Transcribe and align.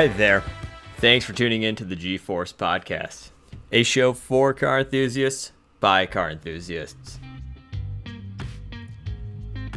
Hi 0.00 0.06
there. 0.06 0.42
Thanks 0.96 1.26
for 1.26 1.34
tuning 1.34 1.62
in 1.62 1.76
to 1.76 1.84
the 1.84 1.94
G 1.94 2.16
Force 2.16 2.54
Podcast, 2.54 3.32
a 3.70 3.82
show 3.82 4.14
for 4.14 4.54
car 4.54 4.78
enthusiasts 4.78 5.52
by 5.78 6.06
car 6.06 6.30
enthusiasts. 6.30 7.20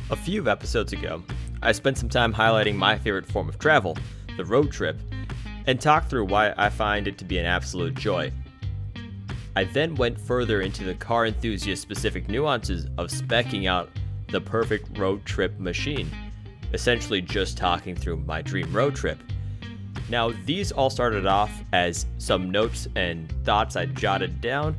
A 0.09 0.15
few 0.15 0.49
episodes 0.49 0.93
ago, 0.93 1.21
I 1.61 1.73
spent 1.73 1.97
some 1.97 2.07
time 2.07 2.33
highlighting 2.33 2.75
my 2.75 2.97
favorite 2.97 3.25
form 3.25 3.49
of 3.49 3.59
travel, 3.59 3.97
the 4.37 4.45
road 4.45 4.71
trip, 4.71 4.95
and 5.67 5.81
talked 5.81 6.09
through 6.09 6.27
why 6.27 6.53
I 6.55 6.69
find 6.69 7.05
it 7.05 7.17
to 7.17 7.25
be 7.25 7.37
an 7.37 7.45
absolute 7.45 7.95
joy. 7.95 8.31
I 9.57 9.65
then 9.65 9.93
went 9.93 10.17
further 10.17 10.61
into 10.61 10.85
the 10.85 10.95
car 10.95 11.25
enthusiast 11.25 11.81
specific 11.81 12.29
nuances 12.29 12.85
of 12.97 13.07
specking 13.07 13.67
out 13.67 13.89
the 14.29 14.39
perfect 14.39 14.97
road 14.97 15.25
trip 15.25 15.59
machine, 15.59 16.09
essentially 16.71 17.21
just 17.21 17.57
talking 17.57 17.93
through 17.93 18.21
my 18.21 18.41
dream 18.41 18.71
road 18.71 18.95
trip. 18.95 19.19
Now, 20.09 20.31
these 20.45 20.71
all 20.71 20.89
started 20.89 21.25
off 21.25 21.51
as 21.71 22.05
some 22.17 22.51
notes 22.51 22.87
and 22.95 23.31
thoughts 23.43 23.75
I 23.75 23.85
jotted 23.85 24.41
down 24.41 24.75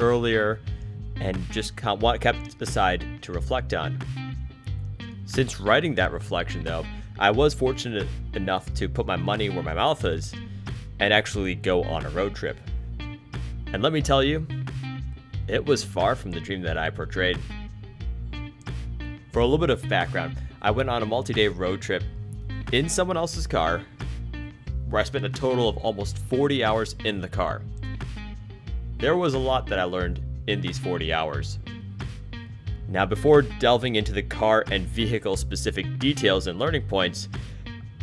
earlier 0.00 0.60
and 1.16 1.38
just 1.50 1.76
kept 1.76 2.60
aside 2.60 3.22
to 3.22 3.32
reflect 3.32 3.72
on. 3.72 3.98
Since 5.26 5.60
writing 5.60 5.94
that 5.94 6.12
reflection, 6.12 6.64
though, 6.64 6.84
I 7.18 7.30
was 7.30 7.54
fortunate 7.54 8.08
enough 8.34 8.72
to 8.74 8.88
put 8.88 9.06
my 9.06 9.16
money 9.16 9.48
where 9.48 9.62
my 9.62 9.74
mouth 9.74 10.04
is 10.04 10.34
and 10.98 11.12
actually 11.12 11.54
go 11.54 11.82
on 11.84 12.04
a 12.04 12.10
road 12.10 12.34
trip. 12.34 12.56
And 13.72 13.82
let 13.82 13.92
me 13.92 14.02
tell 14.02 14.22
you, 14.22 14.46
it 15.48 15.64
was 15.64 15.84
far 15.84 16.14
from 16.14 16.30
the 16.30 16.40
dream 16.40 16.62
that 16.62 16.76
I 16.76 16.90
portrayed. 16.90 17.38
For 19.32 19.40
a 19.40 19.44
little 19.44 19.58
bit 19.58 19.70
of 19.70 19.88
background, 19.88 20.36
I 20.62 20.70
went 20.70 20.88
on 20.88 21.02
a 21.02 21.06
multi 21.06 21.32
day 21.32 21.48
road 21.48 21.80
trip 21.80 22.02
in 22.72 22.88
someone 22.88 23.16
else's 23.16 23.46
car 23.46 23.82
where 24.94 25.00
I 25.00 25.04
spent 25.04 25.24
a 25.24 25.28
total 25.28 25.68
of 25.68 25.76
almost 25.78 26.18
40 26.18 26.62
hours 26.62 26.94
in 27.04 27.20
the 27.20 27.26
car. 27.26 27.62
There 28.98 29.16
was 29.16 29.34
a 29.34 29.38
lot 29.40 29.66
that 29.66 29.80
I 29.80 29.82
learned 29.82 30.20
in 30.46 30.60
these 30.60 30.78
40 30.78 31.12
hours. 31.12 31.58
Now, 32.88 33.04
before 33.04 33.42
delving 33.42 33.96
into 33.96 34.12
the 34.12 34.22
car 34.22 34.64
and 34.70 34.86
vehicle 34.86 35.36
specific 35.36 35.98
details 35.98 36.46
and 36.46 36.60
learning 36.60 36.82
points, 36.82 37.28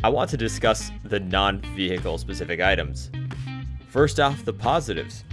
I 0.04 0.10
want 0.10 0.32
to 0.32 0.38
discuss 0.38 0.92
the 1.06 1.22
non 1.22 1.62
vehicle 1.78 2.18
specific 2.18 2.60
items. 2.60 3.10
First 3.88 4.20
off, 4.20 4.44
the 4.44 4.52
positives. 4.52 5.24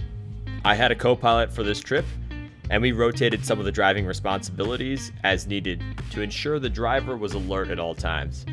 I 0.65 0.77
had 0.77 0.93
a 0.93 0.95
co 0.95 1.17
pilot 1.17 1.53
for 1.53 1.65
this 1.65 1.81
trip, 1.81 2.05
and 2.71 2.81
we 2.81 2.93
rotated 2.93 3.45
some 3.45 3.59
of 3.59 3.65
the 3.65 3.73
driving 3.73 4.07
responsibilities 4.07 5.11
as 5.25 5.49
needed 5.49 5.83
to 6.13 6.23
ensure 6.23 6.61
the 6.61 6.71
driver 6.71 7.17
was 7.17 7.35
alert 7.35 7.69
at 7.71 7.81
all 7.81 7.97
times. 7.97 8.47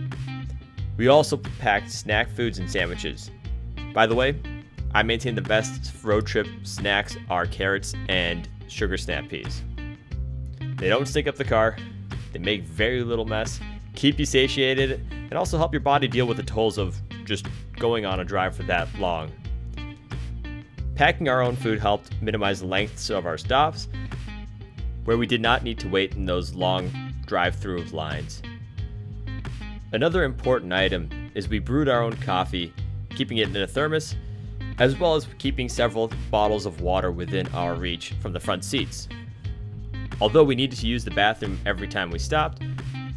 We 0.97 1.07
also 1.07 1.37
packed 1.37 1.91
snack 1.91 2.29
foods 2.29 2.59
and 2.59 2.69
sandwiches. 2.69 3.31
By 3.93 4.07
the 4.07 4.15
way, 4.15 4.39
I 4.93 5.03
maintain 5.03 5.35
the 5.35 5.41
best 5.41 5.93
road 6.03 6.25
trip 6.25 6.47
snacks 6.63 7.17
are 7.29 7.45
carrots 7.45 7.93
and 8.07 8.47
sugar 8.67 8.97
snap 8.97 9.27
peas. 9.27 9.61
They 10.77 10.89
don't 10.89 11.05
stink 11.05 11.27
up 11.27 11.35
the 11.35 11.43
car, 11.43 11.77
they 12.31 12.39
make 12.39 12.63
very 12.63 13.03
little 13.03 13.25
mess, 13.25 13.59
keep 13.95 14.19
you 14.19 14.25
satiated, 14.25 15.05
and 15.11 15.33
also 15.33 15.57
help 15.57 15.73
your 15.73 15.81
body 15.81 16.07
deal 16.07 16.27
with 16.27 16.37
the 16.37 16.43
tolls 16.43 16.77
of 16.77 16.97
just 17.25 17.47
going 17.77 18.05
on 18.05 18.19
a 18.19 18.23
drive 18.23 18.55
for 18.55 18.63
that 18.63 18.87
long. 18.99 19.31
Packing 20.95 21.27
our 21.27 21.41
own 21.41 21.57
food 21.57 21.79
helped 21.79 22.09
minimize 22.21 22.61
the 22.61 22.67
lengths 22.67 23.09
of 23.09 23.25
our 23.25 23.37
stops, 23.37 23.89
where 25.03 25.17
we 25.17 25.27
did 25.27 25.41
not 25.41 25.63
need 25.63 25.77
to 25.79 25.89
wait 25.89 26.15
in 26.15 26.25
those 26.25 26.53
long 26.53 26.89
drive 27.25 27.55
through 27.55 27.83
lines. 27.85 28.41
Another 29.91 30.23
important 30.23 30.73
item 30.73 31.09
is 31.35 31.47
we 31.47 31.59
brewed 31.59 31.87
our 31.87 32.01
own 32.01 32.15
coffee, 32.17 32.73
keeping 33.11 33.37
it 33.37 33.49
in 33.49 33.55
a 33.57 33.67
thermos, 33.67 34.15
as 34.79 34.97
well 34.99 35.15
as 35.15 35.27
keeping 35.37 35.69
several 35.69 36.11
bottles 36.31 36.65
of 36.65 36.81
water 36.81 37.11
within 37.11 37.47
our 37.49 37.75
reach 37.75 38.13
from 38.19 38.33
the 38.33 38.39
front 38.39 38.65
seats. 38.65 39.07
Although 40.19 40.43
we 40.43 40.55
needed 40.55 40.79
to 40.79 40.87
use 40.87 41.05
the 41.05 41.11
bathroom 41.11 41.59
every 41.65 41.87
time 41.87 42.09
we 42.09 42.19
stopped, 42.19 42.61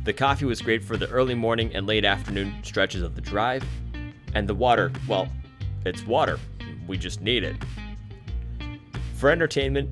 the 0.05 0.13
coffee 0.13 0.45
was 0.45 0.61
great 0.61 0.85
for 0.85 0.97
the 0.97 1.09
early 1.09 1.35
morning 1.35 1.75
and 1.75 1.87
late 1.87 2.05
afternoon 2.05 2.55
stretches 2.63 3.03
of 3.03 3.15
the 3.15 3.21
drive, 3.21 3.65
and 4.35 4.49
the 4.49 4.55
water, 4.55 4.93
well, 5.09 5.29
it's 5.85 6.07
water. 6.07 6.39
We 6.87 6.99
just 6.99 7.21
need 7.21 7.45
it. 7.45 7.57
For 9.15 9.31
entertainment, 9.31 9.91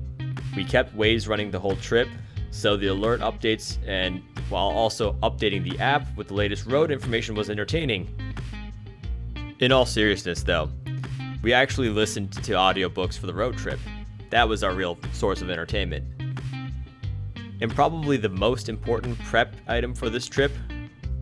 we 0.55 0.63
kept 0.63 0.95
Waze 0.95 1.27
running 1.27 1.51
the 1.51 1.59
whole 1.59 1.75
trip, 1.77 2.07
so 2.51 2.77
the 2.77 2.87
alert 2.87 3.21
updates 3.21 3.77
and 3.87 4.23
while 4.49 4.69
also 4.69 5.13
updating 5.23 5.63
the 5.63 5.77
app 5.79 6.15
with 6.15 6.29
the 6.29 6.33
latest 6.33 6.65
road 6.65 6.91
information 6.91 7.35
was 7.35 7.49
entertaining. 7.49 8.09
In 9.59 9.71
all 9.71 9.85
seriousness, 9.85 10.43
though, 10.43 10.69
we 11.41 11.53
actually 11.53 11.89
listened 11.89 12.31
to 12.31 12.53
audiobooks 12.53 13.17
for 13.17 13.27
the 13.27 13.33
road 13.33 13.57
trip. 13.57 13.79
That 14.29 14.47
was 14.47 14.63
our 14.63 14.73
real 14.73 14.97
source 15.13 15.41
of 15.41 15.49
entertainment. 15.49 16.05
And 17.61 17.73
probably 17.73 18.17
the 18.17 18.29
most 18.29 18.69
important 18.69 19.17
prep 19.19 19.55
item 19.67 19.93
for 19.93 20.09
this 20.09 20.27
trip, 20.27 20.51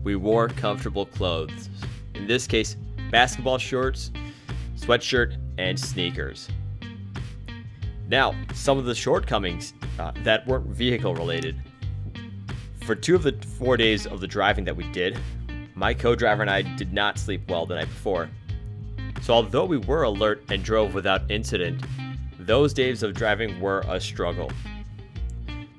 we 0.04 0.16
wore 0.16 0.48
comfortable 0.48 1.06
clothes. 1.06 1.68
In 2.14 2.26
this 2.26 2.46
case, 2.46 2.76
basketball 3.10 3.58
shorts, 3.58 4.10
sweatshirt, 4.76 5.36
and 5.58 5.78
sneakers. 5.78 6.48
Now, 8.08 8.34
some 8.54 8.78
of 8.78 8.84
the 8.84 8.94
shortcomings 8.94 9.74
uh, 9.98 10.12
that 10.22 10.46
weren't 10.46 10.66
vehicle 10.66 11.14
related. 11.14 11.60
For 12.84 12.94
two 12.94 13.16
of 13.16 13.22
the 13.22 13.32
four 13.58 13.76
days 13.76 14.06
of 14.06 14.20
the 14.20 14.28
driving 14.28 14.64
that 14.64 14.76
we 14.76 14.84
did, 14.92 15.18
my 15.74 15.92
co 15.92 16.14
driver 16.14 16.42
and 16.42 16.50
I 16.50 16.62
did 16.62 16.92
not 16.92 17.18
sleep 17.18 17.48
well 17.48 17.66
the 17.66 17.74
night 17.74 17.88
before. 17.88 18.30
So, 19.22 19.34
although 19.34 19.64
we 19.64 19.78
were 19.78 20.04
alert 20.04 20.44
and 20.50 20.62
drove 20.62 20.94
without 20.94 21.28
incident, 21.30 21.82
those 22.38 22.72
days 22.72 23.02
of 23.02 23.14
driving 23.14 23.60
were 23.60 23.80
a 23.88 24.00
struggle. 24.00 24.52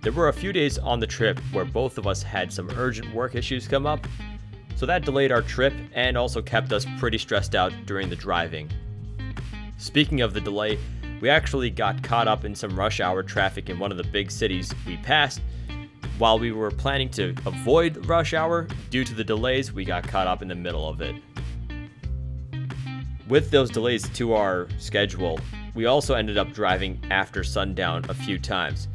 There 0.01 0.11
were 0.11 0.27
a 0.27 0.33
few 0.33 0.51
days 0.51 0.77
on 0.77 0.99
the 0.99 1.07
trip 1.07 1.39
where 1.51 1.65
both 1.65 1.97
of 1.97 2.07
us 2.07 2.21
had 2.21 2.51
some 2.51 2.69
urgent 2.75 3.13
work 3.13 3.35
issues 3.35 3.67
come 3.67 3.85
up, 3.85 4.05
so 4.75 4.85
that 4.85 5.05
delayed 5.05 5.31
our 5.31 5.41
trip 5.41 5.73
and 5.93 6.17
also 6.17 6.41
kept 6.41 6.73
us 6.73 6.85
pretty 6.99 7.17
stressed 7.17 7.55
out 7.55 7.71
during 7.85 8.09
the 8.09 8.15
driving. 8.15 8.69
Speaking 9.77 10.21
of 10.21 10.33
the 10.33 10.41
delay, 10.41 10.77
we 11.21 11.29
actually 11.29 11.69
got 11.69 12.03
caught 12.03 12.27
up 12.27 12.45
in 12.45 12.55
some 12.55 12.77
rush 12.77 12.99
hour 12.99 13.23
traffic 13.23 13.69
in 13.69 13.79
one 13.79 13.91
of 13.91 13.97
the 13.97 14.03
big 14.03 14.31
cities 14.31 14.73
we 14.85 14.97
passed 14.97 15.41
while 16.17 16.39
we 16.39 16.51
were 16.51 16.71
planning 16.71 17.09
to 17.09 17.35
avoid 17.45 18.07
rush 18.07 18.33
hour, 18.33 18.67
due 18.89 19.03
to 19.03 19.13
the 19.13 19.23
delays, 19.23 19.71
we 19.71 19.85
got 19.85 20.07
caught 20.07 20.25
up 20.25 20.41
in 20.41 20.47
the 20.47 20.55
middle 20.55 20.87
of 20.87 20.99
it. 21.01 21.15
With 23.27 23.51
those 23.51 23.69
delays 23.69 24.09
to 24.09 24.33
our 24.33 24.67
schedule, 24.79 25.39
we 25.75 25.85
also 25.85 26.15
ended 26.15 26.37
up 26.37 26.53
driving 26.53 26.99
after 27.11 27.43
sundown 27.43 28.03
a 28.09 28.15
few 28.15 28.39
times, 28.39 28.87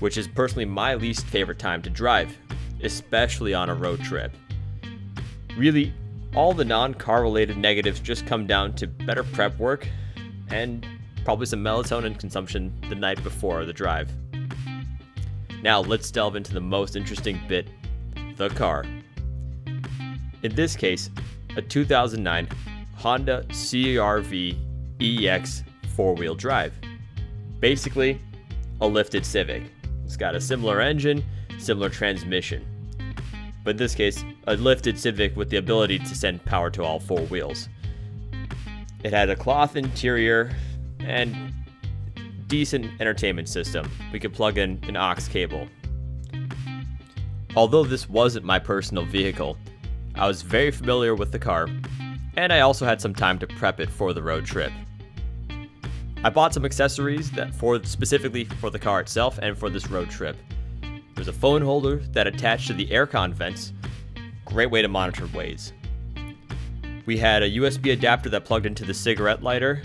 which 0.00 0.16
is 0.16 0.26
personally 0.26 0.64
my 0.64 0.94
least 0.94 1.26
favorite 1.26 1.58
time 1.58 1.82
to 1.82 1.90
drive, 1.90 2.34
especially 2.82 3.52
on 3.52 3.68
a 3.68 3.74
road 3.74 4.00
trip. 4.00 4.34
Really, 5.58 5.92
all 6.34 6.54
the 6.54 6.64
non 6.64 6.94
car 6.94 7.22
related 7.22 7.58
negatives 7.58 8.00
just 8.00 8.26
come 8.26 8.46
down 8.46 8.72
to 8.76 8.86
better 8.86 9.22
prep 9.22 9.58
work 9.58 9.86
and 10.48 10.86
probably 11.24 11.46
some 11.46 11.64
melatonin 11.64 12.18
consumption 12.18 12.72
the 12.88 12.94
night 12.94 13.22
before 13.22 13.64
the 13.64 13.72
drive. 13.72 14.10
Now 15.62 15.80
let's 15.80 16.10
delve 16.10 16.36
into 16.36 16.52
the 16.52 16.60
most 16.60 16.94
interesting 16.94 17.40
bit 17.48 17.68
the 18.36 18.50
car. 18.50 18.84
In 20.42 20.54
this 20.54 20.76
case, 20.76 21.10
a 21.56 21.62
2009 21.62 22.48
Honda 22.96 23.44
CRV 23.48 24.56
EX 25.00 25.64
four 25.94 26.14
wheel 26.14 26.34
drive. 26.34 26.72
Basically, 27.60 28.20
a 28.80 28.86
lifted 28.86 29.24
Civic. 29.24 29.62
It's 30.04 30.16
got 30.16 30.34
a 30.34 30.40
similar 30.40 30.80
engine, 30.80 31.24
similar 31.58 31.88
transmission. 31.88 32.64
But 33.62 33.70
in 33.70 33.76
this 33.78 33.94
case, 33.94 34.22
a 34.46 34.56
lifted 34.56 34.98
Civic 34.98 35.34
with 35.36 35.48
the 35.48 35.56
ability 35.56 35.98
to 36.00 36.14
send 36.14 36.44
power 36.44 36.70
to 36.70 36.84
all 36.84 37.00
four 37.00 37.20
wheels. 37.20 37.68
It 39.02 39.12
had 39.12 39.30
a 39.30 39.36
cloth 39.36 39.76
interior 39.76 40.54
and 41.04 41.52
decent 42.48 43.00
entertainment 43.00 43.48
system. 43.48 43.90
We 44.12 44.20
could 44.20 44.32
plug 44.32 44.58
in 44.58 44.80
an 44.88 44.96
aux 44.96 45.28
cable. 45.28 45.68
Although 47.56 47.84
this 47.84 48.08
wasn't 48.08 48.44
my 48.44 48.58
personal 48.58 49.04
vehicle, 49.04 49.56
I 50.14 50.26
was 50.26 50.42
very 50.42 50.70
familiar 50.70 51.14
with 51.14 51.32
the 51.32 51.38
car, 51.38 51.68
and 52.36 52.52
I 52.52 52.60
also 52.60 52.84
had 52.84 53.00
some 53.00 53.14
time 53.14 53.38
to 53.38 53.46
prep 53.46 53.80
it 53.80 53.90
for 53.90 54.12
the 54.12 54.22
road 54.22 54.44
trip. 54.44 54.72
I 56.24 56.30
bought 56.30 56.54
some 56.54 56.64
accessories 56.64 57.30
that 57.32 57.54
for 57.54 57.82
specifically 57.84 58.44
for 58.44 58.70
the 58.70 58.78
car 58.78 59.00
itself 59.00 59.38
and 59.42 59.56
for 59.56 59.68
this 59.68 59.88
road 59.88 60.10
trip. 60.10 60.36
There's 61.14 61.28
a 61.28 61.32
phone 61.32 61.62
holder 61.62 61.96
that 62.12 62.26
attached 62.26 62.66
to 62.68 62.72
the 62.72 62.86
aircon 62.86 63.32
vents. 63.32 63.72
Great 64.44 64.70
way 64.70 64.82
to 64.82 64.88
monitor 64.88 65.26
Waze. 65.26 65.72
We 67.06 67.18
had 67.18 67.42
a 67.42 67.50
USB 67.50 67.92
adapter 67.92 68.30
that 68.30 68.44
plugged 68.44 68.66
into 68.66 68.84
the 68.84 68.94
cigarette 68.94 69.42
lighter 69.42 69.82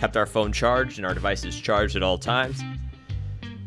kept 0.00 0.16
our 0.16 0.24
phone 0.24 0.50
charged 0.50 0.96
and 0.96 1.06
our 1.06 1.12
devices 1.12 1.60
charged 1.60 1.94
at 1.94 2.02
all 2.02 2.16
times. 2.16 2.62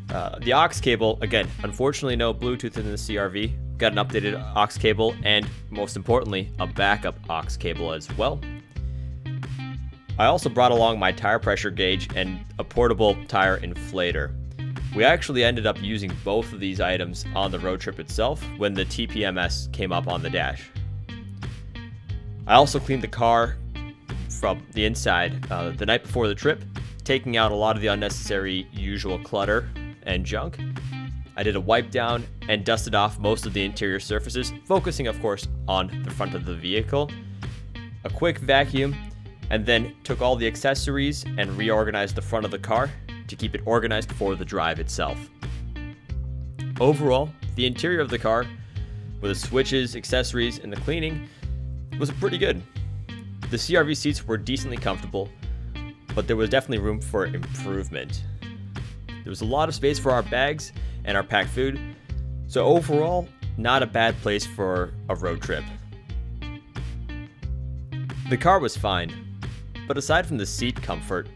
Uh, 0.09 0.39
the 0.39 0.51
aux 0.51 0.68
cable, 0.81 1.19
again, 1.21 1.47
unfortunately, 1.62 2.15
no 2.15 2.33
Bluetooth 2.33 2.75
in 2.75 2.85
the 2.85 2.97
CRV. 2.97 3.53
Got 3.77 3.91
an 3.91 4.00
updated 4.00 4.33
aux 4.56 4.80
cable 4.80 5.15
and, 5.24 5.47
most 5.69 5.95
importantly, 5.95 6.51
a 6.59 6.65
backup 6.65 7.15
aux 7.30 7.56
cable 7.59 7.94
as 7.94 8.12
well. 8.18 8.41
I 10.18 10.25
also 10.25 10.50
brought 10.50 10.71
along 10.71 10.97
my 10.97 11.12
tire 11.12 11.38
pressure 11.38 11.69
gauge 11.69 12.09
and 12.15 12.44
a 12.57 12.63
portable 12.63 13.15
tire 13.27 13.59
inflator. 13.59 14.33
We 14.95 15.03
actually 15.03 15.44
ended 15.44 15.68
up 15.68 15.81
using 15.83 16.12
both 16.24 16.51
of 16.51 16.59
these 16.59 16.81
items 16.81 17.25
on 17.35 17.51
the 17.51 17.59
road 17.59 17.80
trip 17.80 18.00
itself 18.00 18.44
when 18.57 18.74
the 18.74 18.85
TPMS 18.85 19.71
came 19.71 19.91
up 19.91 20.07
on 20.07 20.24
the 20.24 20.31
dash. 20.31 20.69
I 22.47 22.56
also 22.56 22.80
cleaned 22.80 23.03
the 23.03 23.07
car 23.07 23.56
from 24.39 24.65
the 24.74 24.85
inside 24.85 25.45
uh, 25.51 25.69
the 25.71 25.85
night 25.85 26.03
before 26.03 26.27
the 26.27 26.35
trip, 26.35 26.63
taking 27.03 27.38
out 27.38 27.51
a 27.51 27.56
lot 27.56 27.75
of 27.75 27.81
the 27.81 27.88
unnecessary 27.88 28.68
usual 28.71 29.19
clutter 29.19 29.69
and 30.03 30.25
junk. 30.25 30.59
I 31.35 31.44
did 31.44 31.56
a 31.56 31.62
wipe 31.62 31.89
down 31.89 32.25
and 32.47 32.63
dusted 32.63 32.94
off 32.94 33.18
most 33.19 33.45
of 33.45 33.53
the 33.53 33.63
interior 33.63 34.00
surfaces, 34.00 34.53
focusing, 34.65 35.07
of 35.07 35.19
course, 35.21 35.47
on 35.68 36.03
the 36.03 36.12
front 36.12 36.35
of 36.35 36.45
the 36.45 36.53
vehicle. 36.53 37.09
A 38.03 38.09
quick 38.09 38.38
vacuum, 38.39 38.95
and 39.50 39.65
then 39.65 39.95
took 40.03 40.21
all 40.21 40.35
the 40.35 40.47
accessories 40.47 41.24
and 41.38 41.57
reorganized 41.57 42.15
the 42.15 42.21
front 42.21 42.45
of 42.45 42.51
the 42.51 42.59
car 42.59 42.89
to 43.27 43.35
keep 43.35 43.56
it 43.56 43.62
organized 43.65 44.12
for 44.13 44.35
the 44.35 44.45
drive 44.45 44.80
itself. 44.80 45.30
Overall, 46.80 47.30
the 47.56 47.65
interior 47.65 48.00
of 48.00 48.09
the 48.09 48.18
car, 48.19 48.45
with 49.21 49.31
the 49.31 49.35
switches, 49.35 49.95
accessories, 49.95 50.59
and 50.59 50.71
the 50.71 50.77
cleaning, 50.77 51.27
was 52.00 52.12
pretty 52.12 52.38
good. 52.38 52.62
The 53.54 53.60
CRV 53.60 53.96
seats 53.96 54.26
were 54.26 54.36
decently 54.36 54.78
comfortable, 54.78 55.30
but 56.16 56.26
there 56.26 56.36
was 56.36 56.50
definitely 56.50 56.84
room 56.84 57.00
for 57.00 57.28
improvement. 57.28 58.24
There 58.42 59.30
was 59.30 59.42
a 59.42 59.46
lot 59.46 59.70
of 59.70 59.76
space 59.76 60.00
for 60.00 60.10
our 60.10 60.24
bags 60.24 60.74
and 61.06 61.16
our 61.16 61.22
packed 61.22 61.52
food, 61.52 61.80
so 62.48 62.66
overall, 62.66 63.28
not 63.58 63.84
a 63.84 63.86
bad 63.86 64.20
place 64.24 64.44
for 64.44 64.96
a 65.08 65.16
road 65.16 65.40
trip. 65.44 65.64
The 68.28 68.38
car 68.38 68.58
was 68.58 68.76
fine, 68.76 69.14
but 69.88 70.00
aside 70.00 70.26
from 70.26 70.40
the 70.40 70.48
seat 70.48 70.82
comfort, 70.82 71.28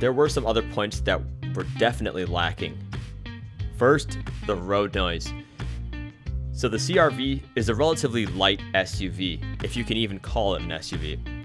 there 0.00 0.12
were 0.12 0.28
some 0.28 0.46
other 0.46 0.62
points 0.72 0.98
that 1.02 1.20
were 1.54 1.66
definitely 1.78 2.24
lacking. 2.24 2.76
First, 3.76 4.18
the 4.44 4.56
road 4.56 4.92
noise. 4.96 5.32
So 6.50 6.68
the 6.68 6.78
CRV 6.78 7.42
is 7.54 7.68
a 7.68 7.76
relatively 7.76 8.26
light 8.26 8.60
SUV, 8.74 9.62
if 9.62 9.76
you 9.76 9.84
can 9.84 9.96
even 9.96 10.18
call 10.18 10.56
it 10.56 10.62
an 10.62 10.70
SUV. 10.70 11.39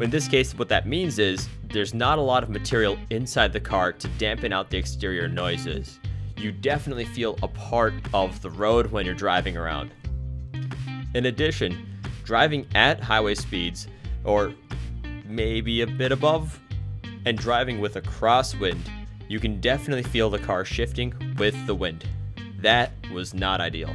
In 0.00 0.10
this 0.10 0.28
case, 0.28 0.54
what 0.54 0.68
that 0.68 0.86
means 0.86 1.18
is 1.18 1.48
there's 1.64 1.92
not 1.92 2.18
a 2.18 2.22
lot 2.22 2.42
of 2.42 2.50
material 2.50 2.96
inside 3.10 3.52
the 3.52 3.60
car 3.60 3.92
to 3.92 4.08
dampen 4.18 4.52
out 4.52 4.70
the 4.70 4.78
exterior 4.78 5.28
noises. 5.28 5.98
You 6.36 6.52
definitely 6.52 7.04
feel 7.04 7.38
a 7.42 7.48
part 7.48 7.94
of 8.14 8.40
the 8.40 8.50
road 8.50 8.92
when 8.92 9.04
you're 9.04 9.14
driving 9.14 9.56
around. 9.56 9.90
In 11.14 11.26
addition, 11.26 11.98
driving 12.24 12.66
at 12.74 13.00
highway 13.00 13.34
speeds, 13.34 13.88
or 14.24 14.54
maybe 15.26 15.82
a 15.82 15.86
bit 15.86 16.12
above, 16.12 16.60
and 17.26 17.36
driving 17.36 17.80
with 17.80 17.96
a 17.96 18.02
crosswind 18.02 18.78
you 19.28 19.38
can 19.38 19.60
definitely 19.60 20.02
feel 20.02 20.30
the 20.30 20.38
car 20.38 20.64
shifting 20.64 21.14
with 21.38 21.66
the 21.66 21.74
wind. 21.74 22.06
That 22.60 22.92
was 23.12 23.34
not 23.34 23.60
ideal. 23.60 23.94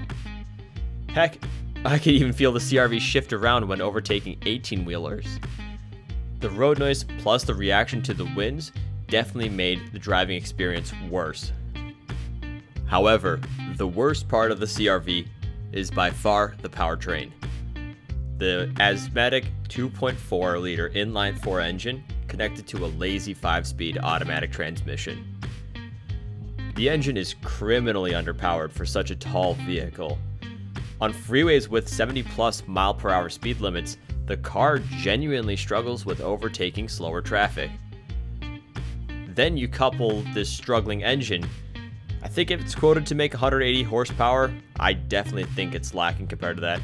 Heck, 1.10 1.40
I 1.84 1.98
could 1.98 2.14
even 2.14 2.34
feel 2.34 2.52
the 2.52 2.60
CRV 2.60 3.00
shift 3.00 3.34
around 3.34 3.68
when 3.68 3.82
overtaking 3.82 4.38
18 4.46 4.86
wheelers. 4.86 5.40
The 6.44 6.50
road 6.50 6.78
noise 6.78 7.06
plus 7.20 7.46
the 7.46 7.54
reaction 7.54 8.02
to 8.02 8.14
the 8.14 8.30
winds 8.36 8.74
definitely 9.08 9.48
made 9.48 9.94
the 9.94 9.98
driving 9.98 10.36
experience 10.36 10.92
worse. 11.10 11.54
However, 12.86 13.40
the 13.78 13.88
worst 13.88 14.28
part 14.28 14.52
of 14.52 14.60
the 14.60 14.66
CRV 14.66 15.26
is 15.72 15.90
by 15.90 16.10
far 16.10 16.56
the 16.62 16.68
powertrain. 16.68 17.32
The 18.40 18.70
asthmatic 18.82 19.46
2.4 19.70 20.62
liter 20.62 20.90
inline 20.90 21.42
4 21.42 21.62
engine 21.62 22.04
connected 22.28 22.68
to 22.68 22.84
a 22.84 22.88
lazy 22.88 23.34
5 23.34 23.66
speed 23.66 23.98
automatic 24.04 24.52
transmission. 24.52 25.40
The 26.76 26.90
engine 26.90 27.16
is 27.16 27.36
criminally 27.42 28.12
underpowered 28.12 28.74
for 28.74 28.86
such 28.86 29.12
a 29.12 29.16
tall 29.16 29.54
vehicle. 29.54 30.18
On 31.00 31.14
freeways 31.14 31.70
with 31.70 31.88
70 31.88 32.24
plus 32.24 32.68
mile 32.68 32.94
per 32.94 33.12
hour 33.12 33.30
speed 33.30 33.62
limits, 33.62 33.96
the 34.26 34.38
car 34.38 34.80
genuinely 34.80 35.56
struggles 35.56 36.06
with 36.06 36.22
overtaking 36.22 36.88
slower 36.88 37.22
traffic. 37.22 37.70
Then 39.28 39.58
you 39.58 39.68
couple 39.68 40.22
this 40.34 40.50
struggling 40.50 41.04
engine. 41.04 41.48
I 42.22 42.28
think 42.30 42.52
if 42.52 42.62
it's 42.62 42.76
quoted 42.76 43.06
to 43.08 43.16
make 43.16 43.34
180 43.34 43.84
horsepower, 43.84 44.54
I 44.80 44.94
definitely 44.94 45.46
think 45.46 45.76
it's 45.76 45.94
lacking 45.94 46.28
compared 46.28 46.58
to 46.58 46.62
that. 46.62 46.80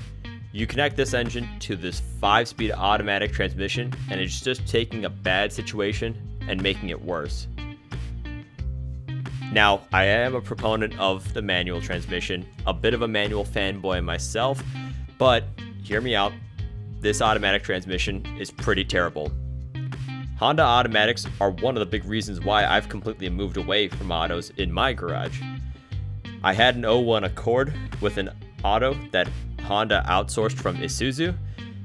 You 0.51 0.67
connect 0.67 0.97
this 0.97 1.13
engine 1.13 1.47
to 1.59 1.75
this 1.75 2.01
5-speed 2.21 2.71
automatic 2.71 3.31
transmission 3.31 3.93
and 4.09 4.19
it's 4.19 4.41
just 4.41 4.67
taking 4.67 5.05
a 5.05 5.09
bad 5.09 5.53
situation 5.53 6.15
and 6.47 6.61
making 6.61 6.89
it 6.89 6.99
worse. 6.99 7.47
Now, 9.51 9.81
I 9.93 10.05
am 10.05 10.35
a 10.35 10.41
proponent 10.41 10.99
of 10.99 11.33
the 11.33 11.41
manual 11.41 11.81
transmission, 11.81 12.45
a 12.67 12.73
bit 12.73 12.93
of 12.93 13.03
a 13.03 13.07
manual 13.07 13.45
fanboy 13.45 14.03
myself, 14.03 14.61
but 15.17 15.45
hear 15.83 16.01
me 16.01 16.15
out, 16.15 16.33
this 17.01 17.21
automatic 17.21 17.63
transmission 17.63 18.25
is 18.39 18.51
pretty 18.51 18.83
terrible. 18.83 19.31
Honda 20.37 20.63
automatics 20.63 21.25
are 21.41 21.51
one 21.51 21.75
of 21.75 21.79
the 21.79 21.85
big 21.85 22.05
reasons 22.05 22.39
why 22.39 22.65
I've 22.65 22.89
completely 22.89 23.29
moved 23.29 23.57
away 23.57 23.89
from 23.89 24.11
autos 24.11 24.51
in 24.51 24.71
my 24.71 24.93
garage. 24.93 25.41
I 26.43 26.53
had 26.53 26.75
an 26.75 26.83
01 26.83 27.25
Accord 27.25 27.73
with 27.99 28.17
an 28.17 28.29
auto 28.63 28.97
that 29.11 29.29
Honda 29.63 30.03
outsourced 30.07 30.53
from 30.53 30.77
Isuzu 30.77 31.35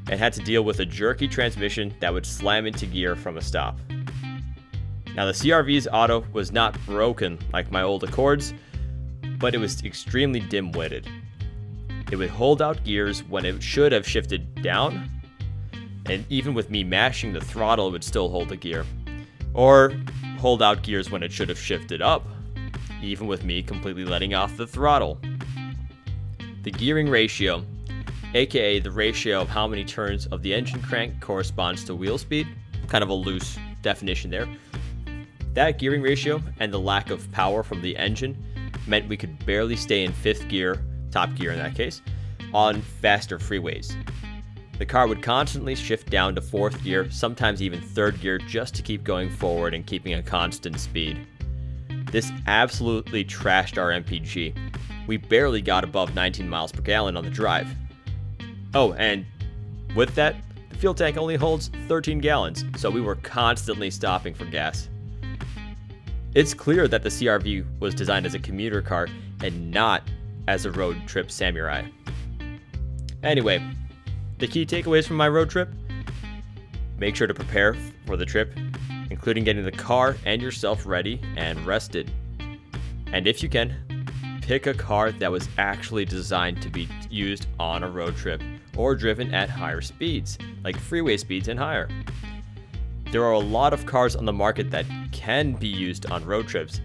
and 0.09 0.21
had 0.21 0.33
to 0.35 0.41
deal 0.41 0.63
with 0.63 0.81
a 0.81 0.85
jerky 0.85 1.27
transmission 1.27 1.95
that 2.01 2.13
would 2.13 2.27
slam 2.27 2.67
into 2.67 2.87
gear 2.87 3.17
from 3.17 3.37
a 3.37 3.43
stop. 3.43 3.79
Now, 5.15 5.27
the 5.27 5.33
CRV's 5.33 5.89
auto 5.93 6.25
was 6.33 6.53
not 6.53 6.79
broken 6.87 7.39
like 7.53 7.71
my 7.71 7.83
old 7.83 8.05
Accords, 8.05 8.53
but 9.39 9.55
it 9.55 9.59
was 9.59 9.83
extremely 9.85 10.41
dim 10.41 10.73
witted. 10.73 11.09
It 12.11 12.17
would 12.17 12.31
hold 12.31 12.63
out 12.63 12.85
gears 12.85 13.21
when 13.25 13.45
it 13.45 13.63
should 13.63 13.93
have 13.93 14.07
shifted 14.07 14.63
down, 14.63 15.11
and 16.07 16.25
even 16.29 16.55
with 16.55 16.71
me 16.71 16.85
mashing 16.85 17.33
the 17.33 17.41
throttle, 17.41 17.89
it 17.89 17.93
would 17.93 18.05
still 18.05 18.29
hold 18.29 18.49
the 18.49 18.57
gear. 18.57 18.85
Or 19.55 19.93
hold 20.39 20.63
out 20.63 20.83
gears 20.83 21.11
when 21.11 21.23
it 21.23 21.33
should 21.33 21.49
have 21.49 21.59
shifted 21.59 22.03
up, 22.03 22.27
even 23.03 23.27
with 23.27 23.45
me 23.45 23.63
completely 23.63 24.05
letting 24.05 24.35
off 24.35 24.57
the 24.57 24.67
throttle. 24.67 25.19
The 26.63 26.71
gearing 26.71 27.09
ratio 27.09 27.65
aka 28.35 28.81
the 28.81 28.91
ratio 28.91 29.41
of 29.41 29.49
how 29.49 29.67
many 29.67 29.85
turns 29.85 30.27
of 30.27 30.43
the 30.43 30.53
engine 30.53 30.83
crank 30.83 31.21
corresponds 31.21 31.85
to 31.85 31.95
wheel 31.95 32.19
speed, 32.19 32.49
kind 32.89 33.03
of 33.03 33.11
a 33.11 33.15
loose 33.15 33.57
definition 33.83 34.31
there. 34.31 34.49
That 35.55 35.79
gearing 35.79 36.03
ratio 36.03 36.43
and 36.59 36.73
the 36.73 36.81
lack 36.81 37.11
of 37.11 37.31
power 37.31 37.63
from 37.63 37.81
the 37.81 37.97
engine 37.97 38.37
meant 38.87 39.09
we 39.09 39.17
could 39.17 39.45
barely 39.47 39.77
stay 39.77 40.05
in 40.05 40.13
fifth 40.13 40.49
gear, 40.49 40.85
top 41.15 41.35
gear 41.37 41.53
in 41.53 41.59
that 41.59 41.75
case, 41.77 42.03
on 42.53 42.83
faster 42.83 43.39
freeways. 43.39 43.97
The 44.79 44.85
car 44.85 45.07
would 45.07 45.23
constantly 45.23 45.77
shift 45.77 46.11
down 46.11 46.35
to 46.35 46.41
fourth 46.41 46.83
gear, 46.83 47.09
sometimes 47.11 47.63
even 47.63 47.81
third 47.81 48.21
gear, 48.21 48.39
just 48.39 48.75
to 48.75 48.83
keep 48.83 49.05
going 49.05 49.31
forward 49.31 49.73
and 49.73 49.87
keeping 49.87 50.15
a 50.15 50.23
constant 50.23 50.81
speed. 50.81 51.25
This 52.11 52.33
absolutely 52.49 53.25
trashed 53.25 53.79
our 53.79 53.91
MPG. 53.91 54.57
We 55.07 55.17
barely 55.17 55.63
got 55.63 55.85
above 55.85 56.15
19 56.15 56.49
miles 56.49 56.73
per 56.73 56.83
gallon 56.83 57.17
on 57.17 57.25
the 57.25 57.31
drive. 57.31 57.69
Oh, 58.75 58.93
and 58.95 59.25
with 59.95 60.15
that, 60.17 60.35
the 60.71 60.77
fuel 60.77 60.95
tank 60.95 61.17
only 61.17 61.37
holds 61.37 61.71
13 61.87 62.19
gallons, 62.19 62.65
so 62.77 62.91
we 62.91 63.01
were 63.01 63.17
constantly 63.17 63.91
stopping 63.91 64.35
for 64.35 64.47
gas. 64.47 64.89
It's 66.35 66.53
clear 66.53 66.89
that 66.89 67.05
the 67.05 67.09
CRV 67.09 67.65
was 67.79 67.95
designed 67.95 68.27
as 68.27 68.35
a 68.35 68.41
commuter 68.41 68.83
car 68.83 69.07
and 69.41 69.71
not 69.71 70.03
as 70.49 70.65
a 70.65 70.73
road 70.73 71.07
trip 71.07 71.31
samurai. 71.31 71.83
Anyway, 73.23 73.63
the 74.39 74.47
key 74.47 74.67
takeaways 74.67 75.07
from 75.07 75.17
my 75.17 75.29
road 75.29 75.51
trip 75.51 75.69
make 76.99 77.17
sure 77.17 77.27
to 77.27 77.35
prepare 77.35 77.77
for 78.07 78.17
the 78.17 78.25
trip, 78.25 78.57
including 79.11 79.45
getting 79.45 79.65
the 79.65 79.73
car 79.73 80.17
and 80.25 80.41
yourself 80.41 80.87
ready 80.87 81.21
and 81.37 81.65
rested. 81.67 82.11
And 83.13 83.27
if 83.27 83.43
you 83.43 83.49
can, 83.49 83.75
pick 84.43 84.67
a 84.67 84.75
car 84.75 85.11
that 85.13 85.31
was 85.31 85.49
actually 85.59 86.05
designed 86.05 86.61
to 86.63 86.69
be 86.69 86.89
used 87.11 87.47
on 87.59 87.83
a 87.83 87.91
road 87.91 88.17
trip 88.17 88.43
or 88.77 88.95
driven 88.95 89.33
at 89.33 89.49
higher 89.49 89.81
speeds, 89.81 90.39
like 90.63 90.79
freeway 90.79 91.17
speeds 91.17 91.49
and 91.49 91.59
higher. 91.59 91.89
There 93.11 93.23
are 93.23 93.33
a 93.33 93.39
lot 93.39 93.73
of 93.73 93.87
cars 93.87 94.17
on 94.17 94.25
the 94.25 94.33
market 94.33 94.71
that 94.71 94.87
can 95.13 95.53
be 95.53 95.69
used 95.69 96.11
on 96.11 96.25
road 96.25 96.49
trips, 96.49 96.81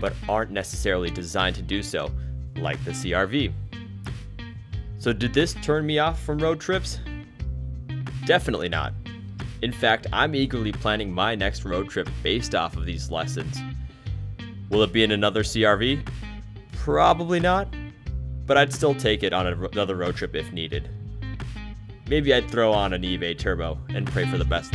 but 0.00 0.12
aren't 0.28 0.50
necessarily 0.50 1.10
designed 1.10 1.56
to 1.56 1.62
do 1.62 1.82
so, 1.82 2.10
like 2.60 2.82
the 2.84 2.92
CRV. 2.92 3.52
So, 4.98 5.12
did 5.12 5.32
this 5.32 5.54
turn 5.54 5.86
me 5.86 5.98
off 5.98 6.22
from 6.22 6.38
road 6.38 6.60
trips? 6.60 7.00
Definitely 8.26 8.68
not. 8.68 8.92
In 9.62 9.72
fact, 9.72 10.06
I'm 10.12 10.34
eagerly 10.34 10.72
planning 10.72 11.12
my 11.12 11.34
next 11.34 11.64
road 11.64 11.88
trip 11.88 12.08
based 12.22 12.54
off 12.54 12.76
of 12.76 12.86
these 12.86 13.10
lessons. 13.10 13.58
Will 14.70 14.82
it 14.82 14.92
be 14.92 15.02
in 15.02 15.10
another 15.10 15.42
CRV? 15.42 16.06
Probably 16.72 17.40
not, 17.40 17.68
but 18.46 18.56
I'd 18.56 18.72
still 18.72 18.94
take 18.94 19.22
it 19.22 19.32
on 19.32 19.46
another 19.46 19.96
road 19.96 20.16
trip 20.16 20.34
if 20.34 20.52
needed. 20.52 20.88
Maybe 22.08 22.34
I'd 22.34 22.50
throw 22.50 22.72
on 22.72 22.92
an 22.92 23.02
eBay 23.02 23.38
Turbo 23.38 23.78
and 23.90 24.06
pray 24.06 24.26
for 24.26 24.38
the 24.38 24.44
best. 24.44 24.74